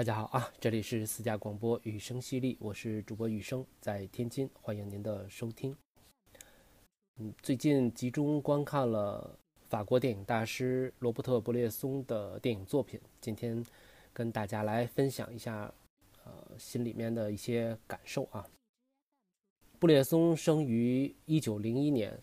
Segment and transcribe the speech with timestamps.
[0.00, 5.76] 大家好啊，这里是私家广播雨声淅沥，我是主播雨声，在天津，欢迎您的收听。
[7.18, 13.62] 嗯，最近集中观看了法国电影大师罗伯特·布列松的电影作品，今天
[14.10, 15.70] 跟大家来分享一下，
[16.24, 18.48] 呃，心里面的一些感受啊。
[19.78, 22.18] 布列松生于一九零一年，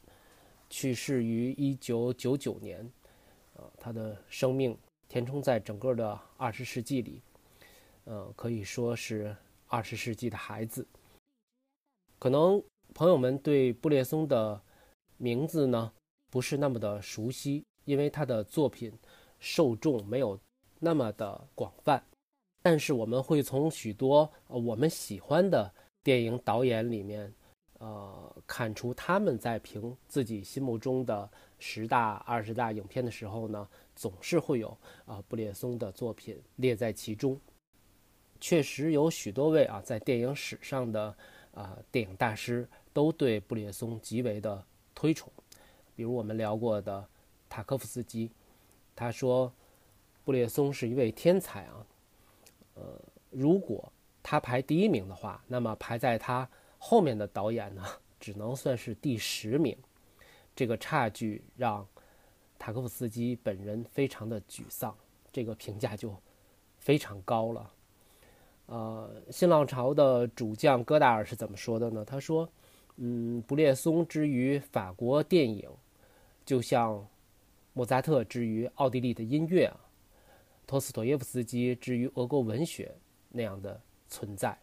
[0.67, 2.91] 去世于一九九九年，
[3.53, 4.75] 呃，他的生命
[5.07, 7.21] 填充在整个的二十世纪里。
[8.07, 9.35] 呃，可以说是
[9.67, 10.87] 二十世纪的孩子。
[12.17, 14.59] 可能朋友们对布列松的
[15.17, 15.91] 名字呢
[16.31, 18.91] 不是那么的熟悉，因为他的作品
[19.39, 20.39] 受众没有
[20.79, 22.01] 那么的广泛。
[22.63, 25.69] 但是我们会从许多我们喜欢的
[26.01, 27.33] 电影导演里面，
[27.79, 37.37] 呃，看出他们在评自己心目中的十大、二十大影片的时候呢，总是会有啊布列松的作品列在其中。
[38.39, 41.15] 确实有许多位啊，在电影史上的
[41.53, 44.63] 啊电影大师都对布列松极为的
[44.95, 45.31] 推崇，
[45.95, 47.07] 比如我们聊过的
[47.49, 48.31] 塔科夫斯基，
[48.95, 49.51] 他说
[50.23, 51.85] 布列松是一位天才啊，
[52.75, 57.83] 呃，如果他排第一名的话，那么排在他后面的导演呢，
[58.19, 59.77] 只能算是第十名，
[60.55, 61.87] 这个差距让
[62.59, 64.95] 塔科夫斯基本人非常的沮丧，
[65.31, 66.15] 这个评价就
[66.77, 67.71] 非常高了。
[68.67, 72.05] 呃，新浪潮的主将戈达尔是怎么说的呢？
[72.05, 72.47] 他说
[72.97, 75.69] ：“嗯，布列松之于法国电影，
[76.45, 77.07] 就像
[77.73, 79.79] 莫扎特之于奥地利的音乐啊，
[80.65, 82.93] 托斯妥耶夫斯基之于俄国文学
[83.29, 83.79] 那样的
[84.09, 84.57] 存在。”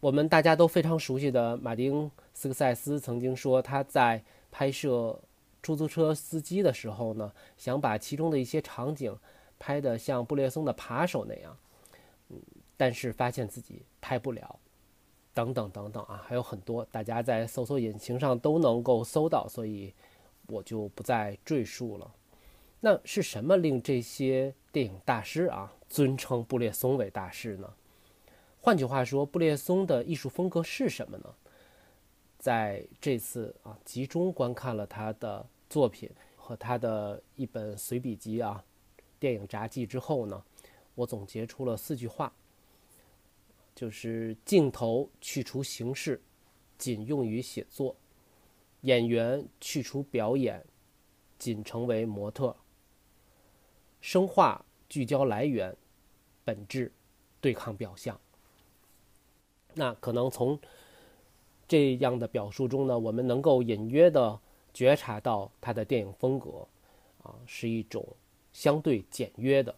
[0.00, 5.18] 我们大家都非常熟悉的马丁斯科塞斯曾经说，他在拍摄
[5.62, 9.16] 出租车司机的时候呢，想把其中的一些场景
[9.58, 11.56] 拍得像布列松的扒手那样。
[12.78, 14.58] 但是发现自己拍不了，
[15.34, 19.92] 等等等等啊，还有很多，大家在搜索引擎上都能够搜到，所以
[20.46, 22.14] 我就不再赘述了。
[22.80, 27.74] 那是什么令这些电影大师啊尊称布列松为大师呢？
[28.60, 31.34] 换句话说，布列松的艺术风格是什么呢？
[32.38, 38.64] 在这次啊集中观看了他的作品和他的一本随笔集啊
[39.18, 40.40] 《电影札记》之后呢，
[40.94, 42.32] 我总结出了四句话。
[43.78, 46.20] 就是镜头去除形式，
[46.76, 47.94] 仅用于写作；
[48.80, 50.66] 演员去除表演，
[51.38, 52.56] 仅成为模特；
[54.00, 55.76] 生化聚焦来源，
[56.44, 56.90] 本质
[57.40, 58.20] 对抗表象。
[59.74, 60.58] 那可能从
[61.68, 64.40] 这样的表述中呢，我们能够隐约的
[64.74, 66.66] 觉察到他的电影风格
[67.22, 68.04] 啊，是一种
[68.52, 69.72] 相对简约的。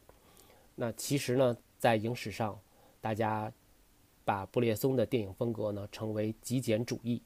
[0.75, 2.59] 那其实呢，在影史上，
[3.03, 3.53] 大家。
[4.25, 7.21] 把布列松的电影风格呢称为极简主义，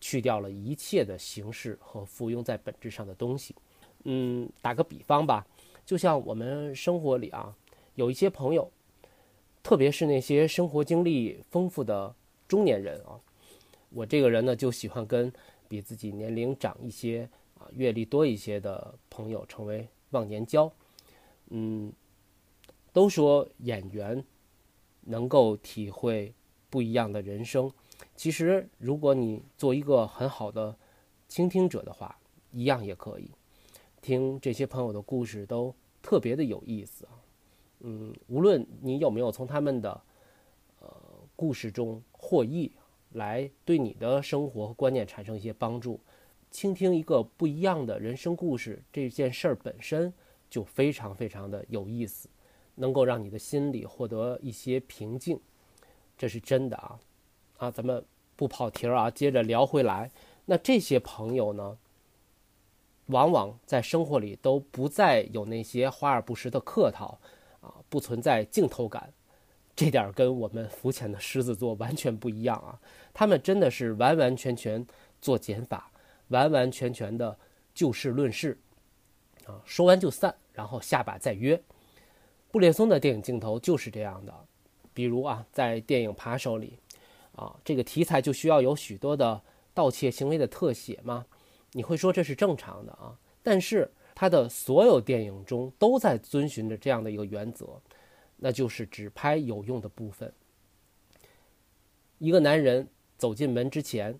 [0.00, 3.54] 去掉了一切的形式和附庸在本质上的东西。
[4.04, 5.46] 嗯，打个比方吧，
[5.84, 7.54] 就像我们生活里啊，
[7.96, 8.70] 有一些朋友，
[9.62, 12.14] 特别是那些生活经历丰富的
[12.46, 13.18] 中年人啊，
[13.90, 15.32] 我这个人呢就喜欢跟
[15.68, 17.28] 比自己年龄长一些
[17.58, 20.70] 啊、阅历多一些的朋友成为忘年交。
[21.50, 21.92] 嗯，
[22.92, 24.24] 都说演员。
[25.08, 26.34] 能够体会
[26.70, 27.70] 不一样的人生。
[28.14, 30.76] 其实，如果你做一个很好的
[31.26, 32.18] 倾听者的话，
[32.52, 33.30] 一样也可以
[34.00, 37.12] 听这些朋友的故事，都特别的有意思啊。
[37.80, 40.00] 嗯，无论你有没有从他们的
[40.80, 40.88] 呃
[41.34, 42.70] 故事中获益，
[43.12, 46.00] 来对你的生活和观念产生一些帮助，
[46.50, 50.12] 倾听一个不一样的人生故事，这件事儿本身
[50.50, 52.28] 就非常非常的有意思。
[52.78, 55.38] 能够让你的心里获得一些平静，
[56.16, 56.98] 这是真的啊！
[57.58, 58.04] 啊，咱们
[58.36, 60.10] 不跑题儿啊，接着聊回来。
[60.46, 61.76] 那这些朋友呢，
[63.06, 67.18] 往往在生活里都不再有那些华而不实的客套
[67.60, 69.12] 啊，不存在镜头感，
[69.74, 72.80] 这点跟我们肤浅的狮子座完全不一样啊！
[73.12, 74.86] 他们真的是完完全全
[75.20, 75.90] 做减法，
[76.28, 77.36] 完完全全的
[77.74, 78.56] 就事论事
[79.46, 81.60] 啊，说完就散，然后下把再约。
[82.58, 84.34] 布列松的电影镜头就是这样的，
[84.92, 86.76] 比如啊，在电影《扒手》里，
[87.36, 89.40] 啊，这个题材就需要有许多的
[89.72, 91.24] 盗窃行为的特写吗？
[91.70, 97.80] 你会说这是正常的啊，但是他的所有电影中都在遵循着这样的一个原则，
[98.38, 100.34] 那就是只拍有用的部分。
[102.18, 104.18] 一个男人走进门之前，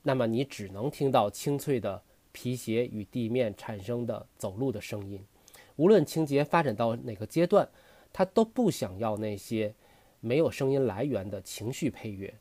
[0.00, 2.00] 那么你只能听到清脆的
[2.30, 5.20] 皮鞋与地面产生的走路的声音。
[5.76, 7.68] 无论情节发展到哪个阶段，
[8.12, 9.74] 他都不想要那些
[10.20, 12.32] 没有声音来源的情绪配乐。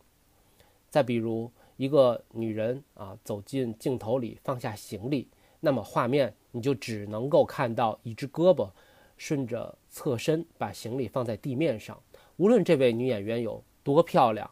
[0.89, 5.27] 再比如，一个女人啊走进镜头里放下行李，
[5.59, 8.69] 那么画面你就只能够看到一只胳膊
[9.17, 11.99] 顺着侧身把行李放在地面上。
[12.37, 14.49] 无论这位女演员有多漂亮，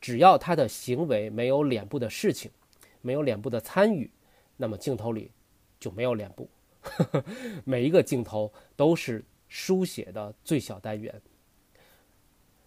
[0.00, 2.50] 只要她的行为没有脸部的事情，
[3.00, 4.10] 没有脸部的参与，
[4.56, 5.30] 那么镜头里
[5.78, 6.48] 就没有脸部。
[7.64, 11.20] 每一个镜头都是书写的最小单元，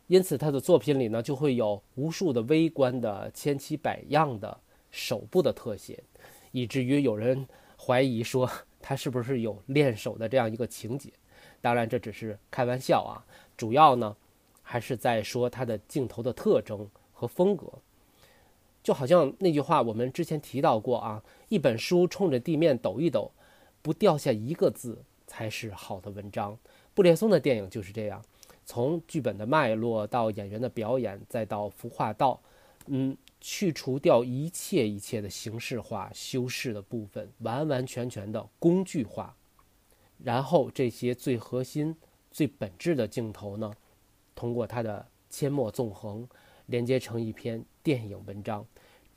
[0.07, 4.59] 因此他的作品里呢就会有无数的微观的千奇百样的
[4.89, 6.03] 手部的特写，
[6.51, 7.47] 以至于有人
[7.77, 11.11] 怀疑说他是不是有练手的这样一个情节。
[11.59, 13.23] 当然这只是开玩笑啊，
[13.55, 14.15] 主要呢。
[14.63, 17.67] 还是在说他的镜头的特征和风格，
[18.81, 23.29] 就好像那句话我们之前提到过啊，一本书冲着地面抖一抖，
[23.81, 26.57] 不掉下一个字才是好的文章。
[26.93, 28.23] 布列松的电影就是这样，
[28.65, 32.41] 从剧本的脉络到演员的表演，再到服化道，
[32.87, 39.35] 嗯，去除掉一切一切的形式化、修饰的部分，完完全全的工具化，
[40.23, 41.95] 然后这些最核心、
[42.29, 43.71] 最本质的镜头呢？
[44.35, 46.27] 通过它的阡陌纵横，
[46.65, 48.65] 连接成一篇电影文章，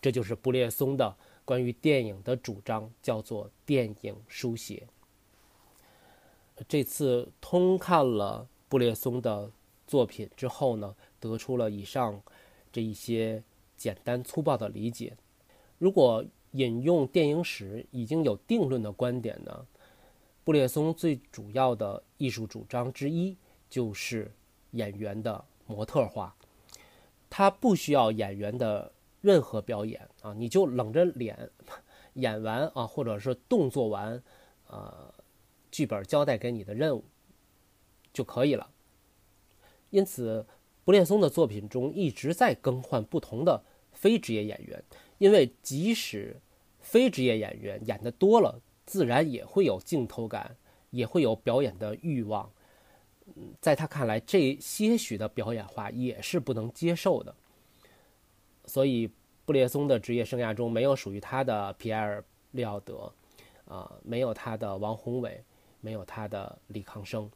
[0.00, 4.87] 这就是布列松的关于电影的主张，叫做电影书写。
[6.69, 9.50] 这次通看了布列松的
[9.87, 12.23] 作品之后呢，得出了以上
[12.73, 13.43] 这一些
[13.76, 15.17] 简单粗暴的理解。
[15.79, 19.67] 如果引用电影史已经有定论的观点呢，
[20.44, 23.37] 布列松最主要的艺术主张之一
[23.69, 24.32] 就是。
[24.75, 26.35] 演员的模特化，
[27.31, 28.90] 他不需要演员的
[29.25, 31.50] 任何表演啊，你就冷着脸
[32.12, 34.23] 演完啊，或者是动作完，
[34.69, 35.15] 呃，
[35.71, 37.03] 剧本交代给你的任务
[38.12, 38.69] 就可以了。
[39.88, 40.44] 因此，
[40.85, 44.85] 布列松的作品中一直在更换不同的非职业演员，
[45.17, 46.37] 因为即使
[46.81, 50.55] 非职业演员演的多了，自然也会有镜头感，
[50.91, 52.53] 也会有表演的欲望。
[53.59, 57.35] 在他看来，这些许的表演化也是不能接受的。
[58.66, 59.11] 所以，
[59.44, 62.20] 布列松的职业生涯中没有属于他的皮埃尔·
[62.52, 63.12] 利奥德，
[63.66, 65.43] 啊，没有他的王宏伟，
[65.81, 67.31] 没有他的李康生。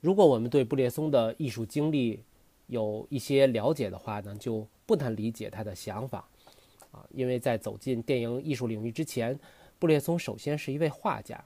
[0.00, 2.22] 如果我们对布列松的艺术经历
[2.68, 6.28] 有一些了解的话呢，就不难理解他的想法，
[6.92, 9.38] 啊，因为在走进电影艺术领域之前，
[9.78, 11.44] 布列松首先是一位画家。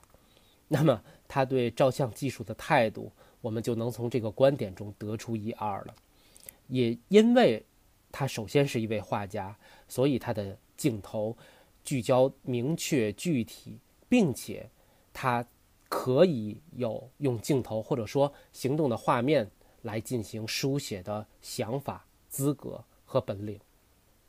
[0.67, 5.95] 那么，他对照相技术的态度，我们就能从这个观点中得出一二了。
[6.67, 7.65] 也因为，
[8.11, 11.35] 他首先是一位画家，所以他的镜头
[11.83, 13.79] 聚焦明确具体，
[14.09, 14.69] 并且
[15.13, 15.45] 他
[15.89, 19.49] 可以有用镜头或者说行动的画面
[19.81, 23.59] 来进行书写的想法、资格和本领。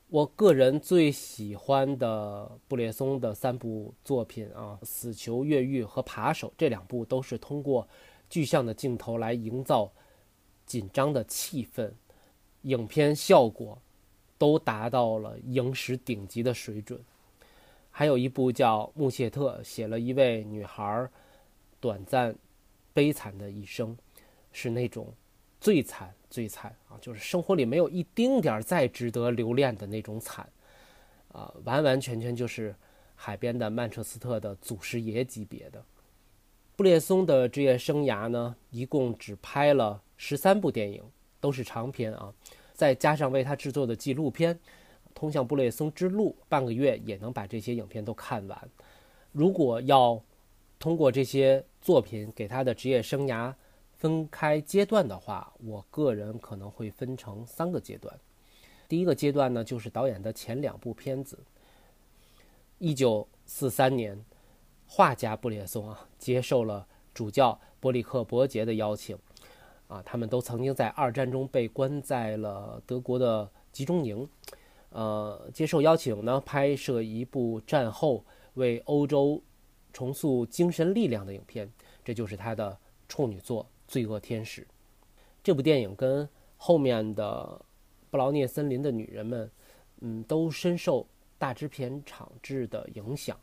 [0.09, 7.89] 我个人最喜欢的布列松的三部作品啊，《死囚越狱》和《扒手》这两部都是通过
[8.29, 9.91] 具象的镜头来营造
[10.67, 11.91] 紧张的气氛，
[12.63, 13.79] 影片效果
[14.37, 17.01] 都达到了影史顶级的水准。
[17.91, 21.09] 还有一部叫《穆谢特》，写了一位女孩
[21.79, 22.35] 短暂、
[22.93, 23.97] 悲惨的一生，
[24.53, 25.13] 是那种
[25.61, 26.13] 最惨。
[26.31, 30.49] 最惨啊，就是生活里没有一丁点儿再值得留恋的那种惨，
[31.31, 32.75] 啊，完完全全就是
[33.15, 35.85] 海边的曼彻斯特的祖师爷级别的。
[36.75, 41.05] 布列松的职业生涯呢，一共只拍了十三部电影，
[41.43, 42.33] 都是长片啊，
[42.73, 44.55] 再加上为他制作的纪录片
[45.13, 48.71] 《通向布列松之路》，半个月也能把这些影片都看完。
[49.33, 50.23] 如果要
[50.79, 53.53] 通过这些作品给他的职业生涯，
[53.99, 58.17] 分开阶段的话，我个人可能会分成三个阶段。
[58.89, 61.39] 第一个阶段呢，就是导演的前两部片子。
[62.79, 64.25] 一九四三年，
[64.87, 69.19] 画家布列松啊接受了主教波利克伯杰的邀请，
[69.93, 74.27] 啊，他们都曾经在二战中被关在了德国的集中营，
[74.89, 79.43] 呃，接受邀请呢，拍摄一部战后为欧洲
[79.93, 81.71] 重塑精神力量的影片，
[82.03, 83.67] 这就是他的处女作。
[83.89, 84.67] 罪恶天使，
[85.43, 87.61] 这部电影跟后面的
[88.09, 89.51] 布劳涅森林的女人们，
[90.01, 91.07] 嗯，都深受
[91.37, 93.39] 大制片厂制的影响，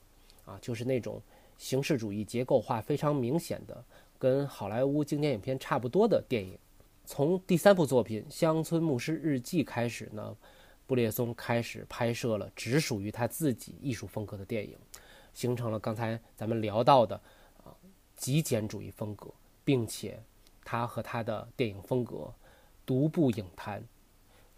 [0.46, 1.22] 啊，就是那种
[1.60, 3.86] 形式主义结构化非常明显的，
[4.18, 6.58] 跟好莱坞经典影片差不多的电影。
[7.06, 10.36] 从第三部作品《乡村牧师日记》开始呢，
[10.88, 14.76] 布列松开始拍摄了只属于他自己艺术风格的电影，
[15.36, 17.16] 形成了刚才咱们聊到的
[17.64, 17.76] 啊
[18.16, 19.32] 极简主义风格，
[19.64, 20.20] 并且。
[20.72, 22.32] 他和他的电影风格，
[22.86, 23.84] 独步影坛，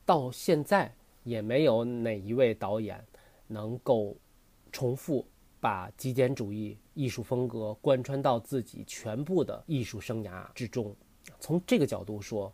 [0.06, 0.94] 到现在
[1.24, 3.02] 也没有哪一位导演
[3.48, 4.18] 能够
[4.74, 5.26] 重复
[5.62, 10.94] 把极简主义艺术风格贯穿到自己全部的艺术生涯之中。
[11.40, 12.52] 从这个角度说，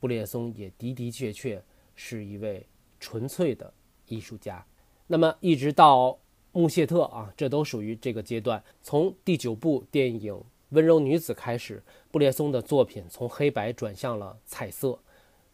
[0.00, 1.62] 布列松也的的确确
[1.94, 2.66] 是一位
[2.98, 3.72] 纯粹的
[4.06, 4.62] 艺术家。
[5.06, 6.18] 那么一直到
[6.50, 8.62] 穆谢特啊，这都属于这个阶段。
[8.82, 10.34] 从第九部电影
[10.70, 14.98] 《温柔女子》开始，布列松的作品从黑白转向了彩色。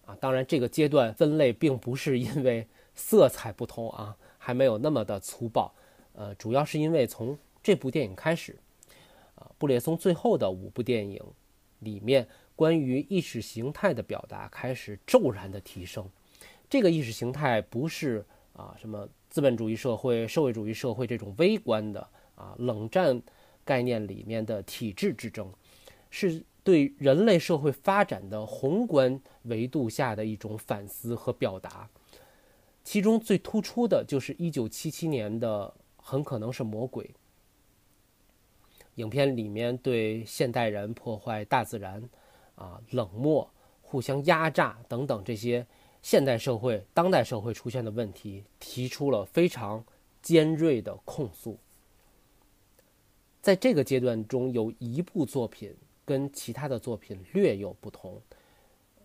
[0.06, 5.74] 啊，当然这个阶段分类并不是因为色彩不同啊，还没有那么的粗暴。
[6.20, 8.54] 呃，主要是因为从这部电影开始，
[9.36, 11.18] 啊，布列松最后的五部电影
[11.78, 12.28] 里面。
[12.54, 16.06] 关于意识形态的表达开始骤然的提升，
[16.68, 18.22] 这个意识形态不是
[18.52, 23.18] 啊什么资本主义社会、社会主义社会这种微观的啊冷战
[23.64, 25.50] 概念里面的体制之争，
[26.10, 31.88] 是对人类社会发展的宏观维度下的一种反思和表达。
[32.84, 37.04] 其中最突出的就是1977年的《很可能是魔鬼》
[38.96, 42.08] 影片里面对现代人破坏大自然。
[42.56, 45.66] 啊，冷漠、互相压榨等等这些
[46.02, 49.82] 现代社会、当代社会出现的问题，提出了非常
[50.20, 51.56] 尖锐的控诉。
[53.40, 58.20] 在这个阶段中，有一部作品跟其他的作品略有不同，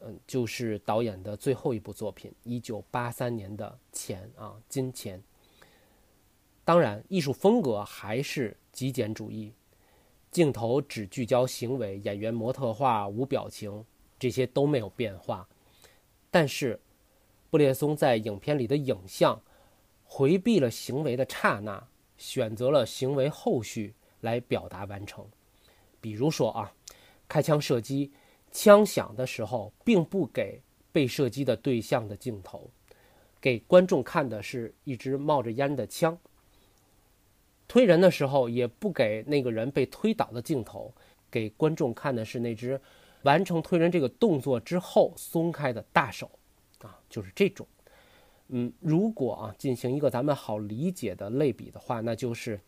[0.02, 5.18] 嗯，就是导演的最后一部作品，一九八三年的《钱》啊，《金钱》。
[6.66, 9.54] 当然，艺术风格还是极简主义。
[10.32, 13.86] 镜头只聚焦行为，演员模特化、无表情，
[14.20, 15.48] 这些都没有变化。
[16.32, 16.82] 但是，
[17.52, 19.40] 布列松在影片里的影像
[20.04, 25.26] 回避了行为的刹那，选择了行为后续来表达完成。
[26.02, 26.74] 比如说啊，
[27.28, 28.12] 开枪射击，
[28.52, 30.60] 枪响的时候，并不给
[30.92, 32.70] 被射击的对象的镜头，
[33.40, 36.18] 给观众看的是一支冒着烟的枪。
[37.68, 40.94] 推人的时候也不给那个人被推倒的镜头，
[41.32, 42.80] 给观众看的是那只
[43.24, 46.30] 完成推人这个动作之后松开的大手，
[46.80, 47.68] 啊，就是这种。
[48.50, 52.60] 嗯，如果啊进行一个咱们好理解的类比的话，那就是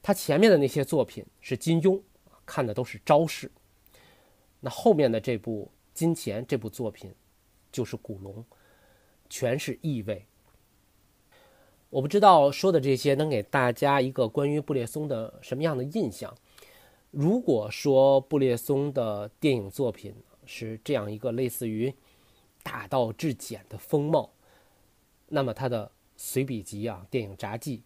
[0.00, 2.00] 他前面的那些作品是金庸，
[2.46, 3.50] 看的都是招式，
[4.60, 5.68] 那后面的这部
[5.98, 7.12] 《金钱》这部作品
[7.72, 8.44] 就是古龙，
[9.28, 10.24] 全是意味。
[11.90, 16.32] 我不知道说的这些能给大家一个关于布列松的什么样的印象。
[17.10, 20.14] 如果说布列松的电影作品
[20.46, 21.92] 是这样一个类似于
[22.62, 24.30] 大道至简的风貌，
[25.28, 27.82] 那么他的随笔集啊，电影札记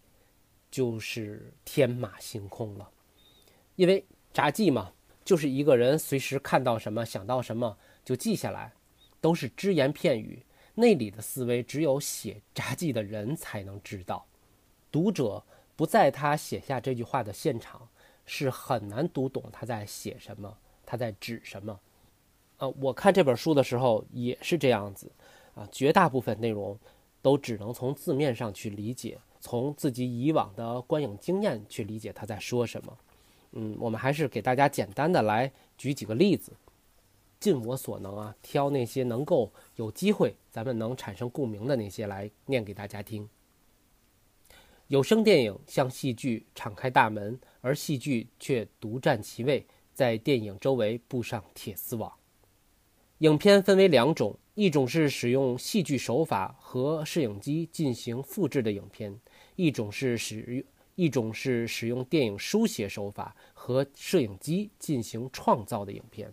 [0.70, 2.90] 就是天马行空了。
[3.76, 4.92] 因为札记嘛，
[5.24, 8.74] 就是一个人随时看到什么想到什么就记下来，
[9.22, 10.44] 都是只言片语。
[10.74, 14.26] 内里的思维，只有写札记的人才能知道。
[14.90, 15.42] 读者
[15.76, 17.88] 不在他写下这句话的现场，
[18.26, 21.78] 是很难读懂他在写什么，他在指什么。
[22.58, 25.10] 呃，我看这本书的时候也是这样子，
[25.54, 26.78] 啊，绝大部分内容
[27.20, 32.98] 都只能从字面上去理解，从自己以往的观影经验去理解他在说什么。
[33.52, 36.52] 嗯，我们还是给大家简单的来举几个例子。
[37.38, 43.28] 尽我所能啊，挑那些能够有机会咱们能产生共鸣的那些来念给大家听。
[44.88, 52.12] 有声电影向戏剧敞开大门，而戏剧却独占其位，在电影周围布上铁丝网。
[53.18, 59.18] 影片分为两种，一种是使用戏剧手法和摄影机进行复制的影片，
[59.56, 60.64] 一种是使
[60.96, 66.30] 一种是使用电影书写手法和摄影机进行创造的影片。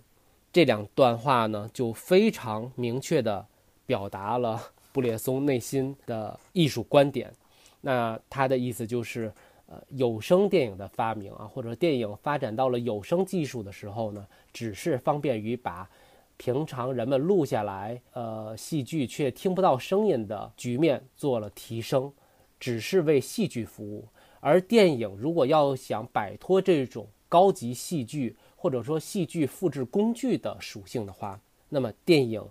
[0.51, 3.45] 这两段话呢，就非常明确地
[3.85, 7.31] 表达了 布列松内心的艺术观点。
[7.79, 9.31] 那他的意思就是，
[9.67, 15.89] 呃，有声电影的发明啊，或者电影发展到了有声技术的时候呢，只是方便于把
[16.37, 22.11] 平常人们录下来，呃，戏剧却听不到声音的局面做了提升，
[22.59, 24.07] 只是为戏剧服务。
[24.39, 32.47] 而电影如果要想摆脱这种高级戏剧，或者说戏剧复制工具的属性的话，那么电影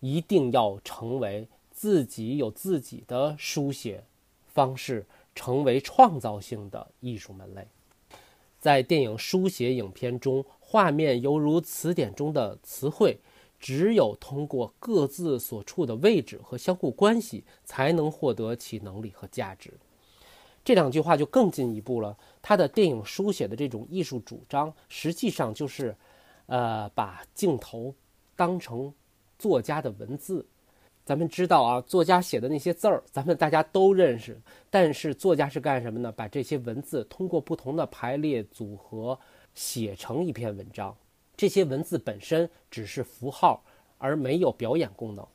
[0.00, 4.04] 一定要成为自己有自己的书写
[4.46, 7.66] 方式，成为创造性的艺术门类。
[8.60, 13.18] 在电影书写影片中，画面犹如词典中的词汇，
[13.58, 19.72] 只有通过各自所处的位置和相互关系，才能获得其能力和价值。
[20.68, 22.14] 这两句话就更进一步了。
[22.42, 25.96] 他的电影书写的这种艺术主张，实际上就是
[26.44, 27.94] 呃，把镜头
[28.36, 28.92] 当成
[29.38, 30.44] 作家的文字。
[31.06, 34.38] 咱们知道啊，作家写的那些字儿，咱们大家都认识。
[34.68, 36.12] 但是作家是干什么呢？
[36.12, 39.18] 把这些文字通过不同的排列组合
[39.54, 40.94] 写成一篇文章。
[41.34, 43.64] 这些文字本身只是符号，
[43.96, 45.26] 而没有表演功能。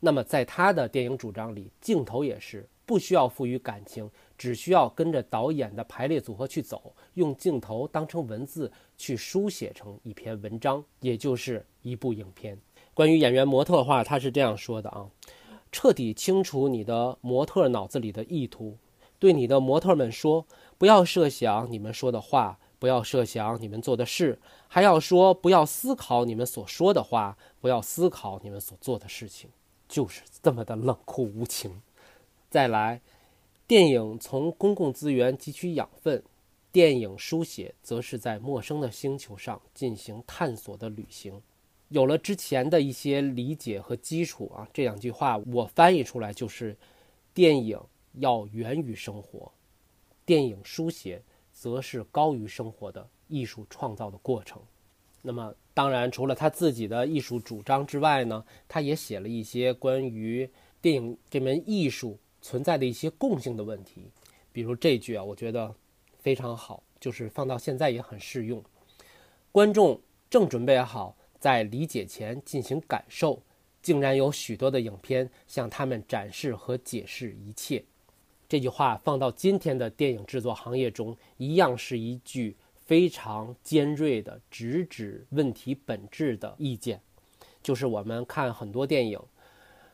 [0.00, 12.58] 那么在他的电影主张里，镜头也是不需要赋予感情，只需要跟着导演的排列组合去走，用镜头当成文字去书写成一篇文章，也就是一部影片。
[12.94, 15.06] 关于演员模特化，他是这样说的啊：
[15.70, 18.78] 彻底清除你的模特脑子里的意图，
[19.18, 20.46] 对你的模特们说，
[20.78, 29.50] 不要设想你们说的话，不要设想你们做的事，还要说不要思考你们所说的话，不要思考你们所做的事情，
[29.86, 31.82] 就是这么的冷酷无情。
[32.50, 33.02] 再来，
[33.66, 36.22] 电影从公共资源汲取养分，
[36.72, 41.42] 电影书写则是在陌生的星球上进行探索的旅行。
[41.88, 46.74] 有了之前的一些理解和基础啊，这两句话我翻译出来就是：
[47.34, 47.78] 电影
[48.14, 49.52] 要源于生活，
[50.24, 54.62] 电影书写则是高于生活的艺术创造的过程。
[55.20, 60.48] 那么，当然除了他自己的艺术主张之外呢，他也写了一些关于
[60.80, 64.10] 电影这门艺术存在的一些共性的问题。
[64.52, 65.74] 比如这句啊，我觉得
[66.18, 68.62] 非常好，就是放到现在也很适用。
[69.52, 71.16] 观众正准备好。
[71.40, 73.40] 在理解前进行感受，
[73.80, 77.84] 竟然有许多的影片向他们展示和解释一切。
[78.48, 87.00] 这句话放到今天的电影制作行业中，一样是一句非常尖锐的、直指问题本质的意见。
[87.62, 89.20] 就是我们看很多电影，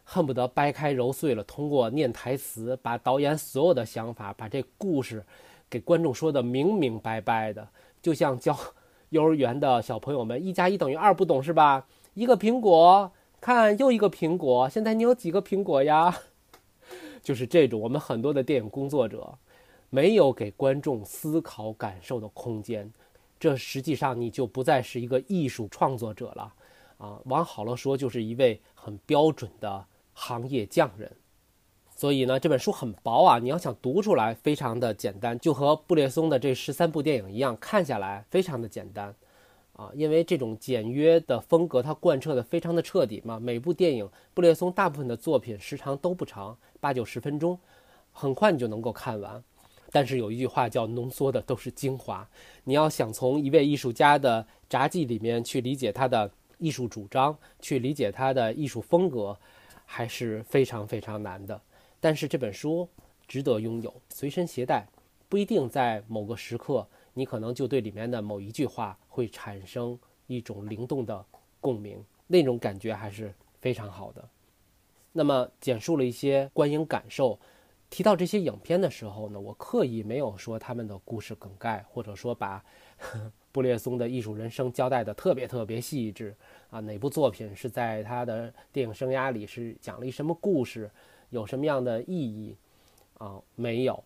[0.04, 5.24] 恨不得掰开揉碎了，通过念台词，把导演所有的想法，把这故事
[5.68, 7.68] 给观众说的明明白白的，
[8.00, 8.56] 就像教。
[9.10, 11.86] 幼儿园的小朋友们，一加一等于二，不懂是吧？
[12.14, 14.68] 一个苹果，看又一个苹果。
[14.68, 16.12] 现在你有几个苹果呀？
[17.22, 19.38] 就是这种，我们很多的电影工作者
[19.90, 22.92] 没有给观众思考感受的空间，
[23.38, 26.52] 这实际上你就不再是一个艺术创作者了
[26.98, 27.20] 啊！
[27.26, 31.10] 往好了说，就是一位很标准的行业匠人。
[31.96, 39.14] 所以呢，这本书很薄啊，你要想读出来，非常的简单，就和布列松的这十三部电影一样，看下来非常的简单，
[39.74, 43.38] 啊，因为这种简约的风格，它贯彻的非常的彻底嘛。
[43.38, 47.56] 每部电影，布列松大部分的作品时长都不长，八九十分钟，
[48.12, 49.42] 很快你就能够看完。
[49.92, 52.28] 但是有一句话叫“浓缩的都是精华”，
[52.64, 59.38] 你要想从一位艺术家的札记里面去理解他的艺术主张，去理解他的艺术风格，
[59.84, 61.60] 还是非常非常难的。
[62.00, 62.88] 但是这本书
[63.26, 64.86] 值得拥有，随身携带，
[65.28, 71.24] 不一定在某个时刻，你可能就对里面的某一句话会产生一种灵动的
[71.60, 74.28] 共鸣，那种感觉还是非常好的。
[75.12, 77.38] 那么简述了一些观影感受，
[77.88, 82.64] 提到这些影片的时候呢，我刻意没有说他们的故事梗概，或者说把
[83.54, 86.34] 布列松的艺术人生交代的特别特别细致
[86.70, 90.90] 啊，哪部作品是在他的电影生涯里是讲了一什么故事。
[91.30, 92.56] 有什么样的意义
[93.18, 93.40] 啊？
[93.54, 94.02] 没有，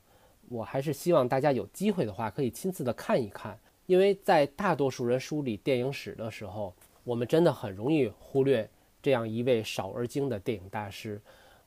[0.50, 8.68] 我还是希望大家有机会的话可以亲自的看一看，因为在大多数人梳理电影史的时候，我们真的很容易忽略
[9.02, 11.18] 这样一位少而精的电影大师。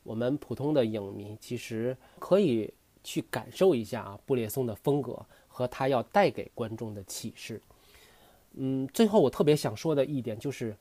[0.04, 2.72] 我们普通的影迷其实可以
[3.04, 7.62] 去感受一下啊，布列松的风格和他要带给观众的启示。
[8.54, 10.76] 嗯，最后我特别想说的一点就是，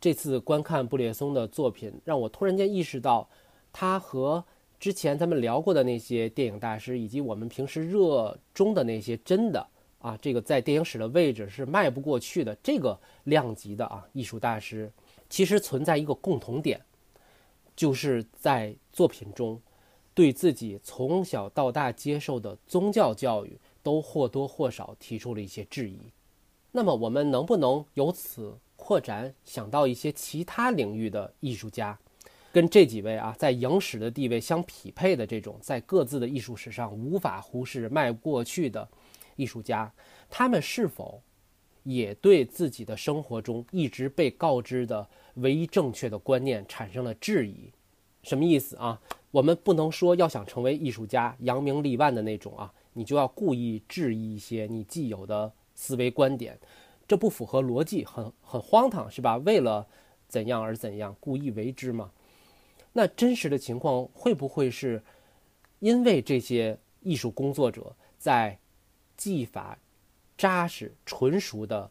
[0.00, 3.28] 这次观看布列松的作品，让我突然间意识到。
[3.74, 4.44] 他和
[4.78, 9.66] 之前咱们聊过的那些电影大师，以及我们平时热衷的那些真的
[9.98, 14.92] 啊，这个在电影史的位置是迈不过去的这个量级的啊艺术大师，
[15.30, 16.78] 其实存在一个共同点，
[17.74, 19.58] 就是在作品中，
[20.12, 25.98] 对自己从小到大接受的宗教教育都或多或少提出了一些质疑。
[26.72, 31.98] 那么我们能不能由此扩展，想到一些其他领域的艺术家？
[32.50, 38.86] 跟这几位啊，在影史的地位相匹配的这种，在各自的艺术史上无法忽视、迈不过去的
[39.36, 39.92] 艺术家，
[40.28, 41.22] 他们是否
[41.82, 47.70] 也对自己的生活中一直被告知的唯一正确的观念产生了质疑？
[48.22, 49.00] 什么意思啊？
[49.30, 56.58] 我们不能说要想成为艺术家扬名立万的那种啊，你就要故意质疑一些你既有的思维观点，
[57.06, 59.36] 这不符合逻辑，很很荒唐，是吧？
[59.38, 59.86] 为了
[60.28, 62.12] 怎样而怎样，故意为之吗？
[62.92, 65.02] 那真实的情况会不会是，
[65.78, 68.58] 因为这些艺术工作者在
[69.16, 69.78] 技法
[70.36, 71.90] 扎实、纯熟的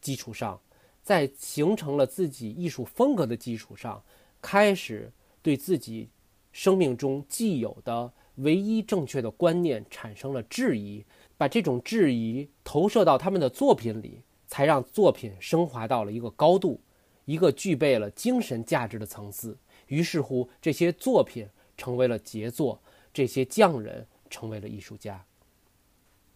[0.00, 0.60] 基础上，
[1.02, 4.02] 在形成了自己艺术风格的基础上，
[4.40, 5.12] 开始
[5.42, 6.08] 对自己
[6.52, 11.04] 生命中既有的唯一正确的观念产生了质疑，
[11.36, 16.80] 把这种质疑投射到他们的作品里，才让作品升华到了一个高度，
[17.24, 19.58] 一个具备了精神价值的层次。
[19.88, 22.80] 于是乎，这些作品成为了杰作，
[23.12, 25.24] 这些匠人成为了艺术家。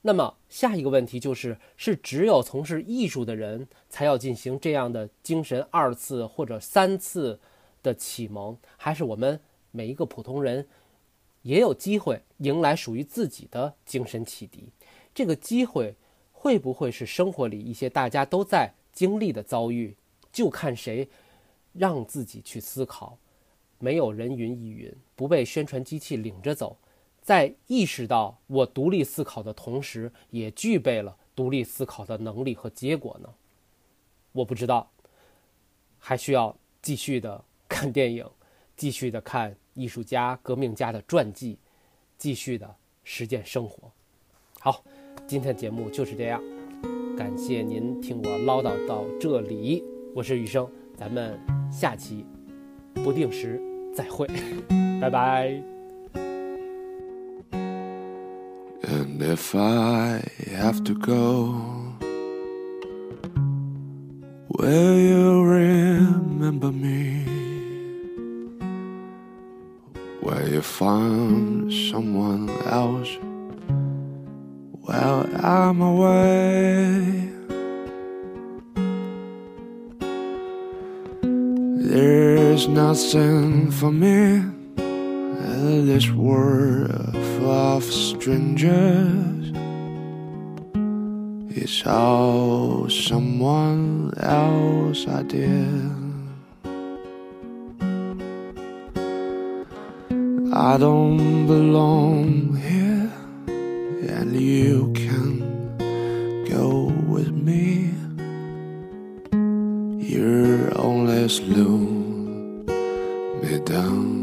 [0.02, 7.40] 那么下一个问题就是：是只有从事艺术的人才要进行这样的精神二次或者三次
[7.82, 10.68] 的启蒙，还是我们每一个普通人
[11.42, 14.70] 也有机会迎来属于自己的精神启迪？
[15.18, 15.96] 这个机会
[16.30, 19.96] 会不会是生活里一些大家都在经历的遭遇？
[20.30, 21.08] 就看谁
[21.72, 23.18] 让自己去思考。
[23.80, 26.78] 没有人云亦云，不被宣传机器领着走。
[27.20, 33.34] 在意识到我独立思考的同时，也具备了独立思考的能力和结果呢？
[34.30, 34.88] 我不知道，
[35.98, 38.24] 还需要继续的看电影，
[38.76, 41.58] 继续的看艺术家、革命家的传记，
[42.16, 43.90] 继续的实践生活。
[44.60, 44.84] 好，
[45.26, 46.40] 今天的节目就是这样，
[47.16, 49.82] 感谢您听我唠叨到这里，
[50.14, 51.38] 我是雨生，咱们
[51.70, 52.24] 下期
[52.94, 53.60] 不定时
[53.94, 54.26] 再会，
[55.00, 55.62] 拜拜。
[58.82, 60.22] And if I
[60.56, 61.54] have to go,
[64.48, 67.26] will you remember me?
[70.22, 73.18] Where you find someone else?
[74.88, 77.30] Well, I'm away.
[81.90, 89.38] There's nothing for me in this world of strangers
[91.60, 95.90] It's all someone else I did.
[100.52, 102.77] I don't belong here,
[104.32, 105.76] you can
[106.44, 107.92] go with me.
[109.98, 111.78] You're only slow
[113.42, 114.18] me down.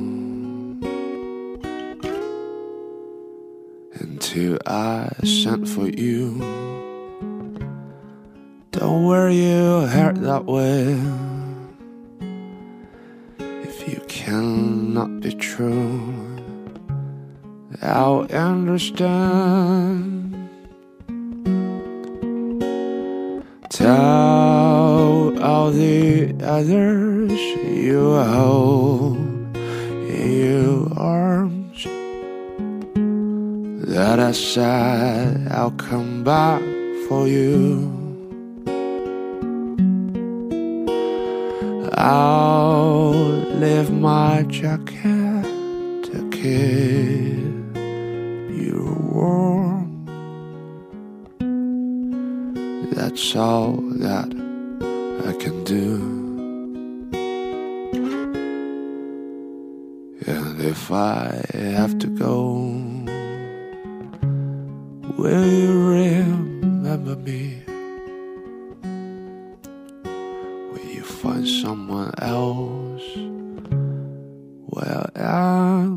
[4.36, 6.40] until I sent for you.
[8.72, 11.00] Don't wear your hair that way.
[13.40, 16.35] If you cannot be true,
[17.82, 20.32] I'll understand.
[23.70, 29.18] Tell all the others you hold
[29.58, 31.84] in your arms
[33.88, 36.62] that I said I'll come back
[37.10, 37.92] for you.
[41.98, 43.12] I'll
[43.60, 45.44] leave my jacket
[46.06, 47.65] to keep
[52.96, 54.30] That's all that
[55.26, 56.14] I can do.
[60.28, 62.76] And if I have to go
[65.18, 67.64] Will you remember me?
[70.04, 73.02] Will you find someone else?
[74.68, 75.95] Well, I'm